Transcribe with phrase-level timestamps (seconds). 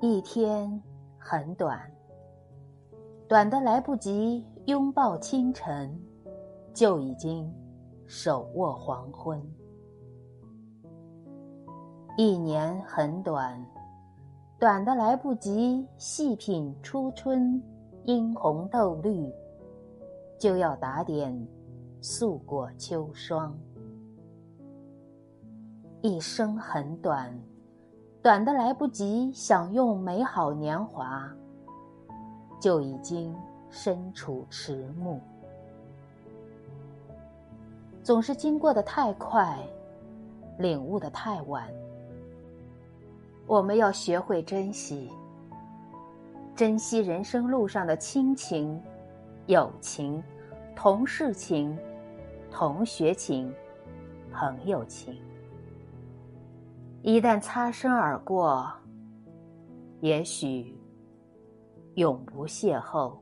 [0.00, 0.80] 一天
[1.18, 1.76] 很短，
[3.26, 6.00] 短的来不及拥抱清晨，
[6.72, 7.52] 就已经
[8.06, 9.42] 手握黄昏。
[12.16, 13.60] 一年很短，
[14.56, 17.60] 短的来不及细品初春
[18.04, 19.28] 殷红豆绿，
[20.38, 21.36] 就要打点
[22.00, 23.58] 素过秋霜。
[26.02, 27.36] 一生很短。
[28.20, 31.30] 短的来不及享用美好年华，
[32.60, 33.34] 就已经
[33.70, 35.20] 身处迟暮。
[38.02, 39.58] 总是经过的太快，
[40.58, 41.68] 领悟的太晚。
[43.46, 45.10] 我们要学会珍惜，
[46.56, 48.82] 珍惜人生路上的亲情、
[49.46, 50.22] 友情、
[50.74, 51.78] 同事情、
[52.50, 53.54] 同学情、
[54.32, 55.16] 朋友情。
[57.02, 58.70] 一旦擦身而过，
[60.00, 60.76] 也许
[61.94, 63.16] 永不邂逅。